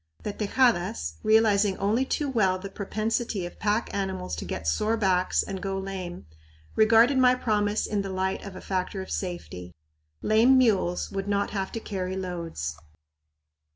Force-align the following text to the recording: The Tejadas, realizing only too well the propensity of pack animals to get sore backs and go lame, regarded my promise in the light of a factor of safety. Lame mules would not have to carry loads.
The 0.23 0.33
Tejadas, 0.33 1.17
realizing 1.21 1.77
only 1.77 2.05
too 2.05 2.27
well 2.27 2.57
the 2.57 2.71
propensity 2.71 3.45
of 3.45 3.59
pack 3.59 3.93
animals 3.93 4.35
to 4.37 4.45
get 4.45 4.65
sore 4.67 4.97
backs 4.97 5.43
and 5.43 5.61
go 5.61 5.77
lame, 5.77 6.25
regarded 6.75 7.19
my 7.19 7.35
promise 7.35 7.85
in 7.85 8.01
the 8.01 8.09
light 8.09 8.43
of 8.43 8.55
a 8.55 8.61
factor 8.61 9.03
of 9.03 9.11
safety. 9.11 9.75
Lame 10.23 10.57
mules 10.57 11.11
would 11.11 11.27
not 11.27 11.51
have 11.51 11.71
to 11.73 11.79
carry 11.79 12.15
loads. 12.17 12.75